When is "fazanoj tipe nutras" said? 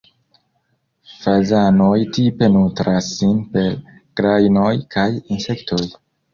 1.25-3.11